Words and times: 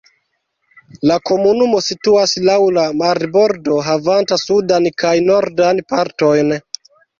La 1.09 1.17
komunumo 1.29 1.81
situas 1.87 2.33
laŭ 2.47 2.57
la 2.79 2.87
marbordo 3.03 3.79
havanta 3.89 4.41
sudan 4.47 4.91
kaj 5.05 5.15
nordan 5.29 5.85
partojn. 5.95 6.59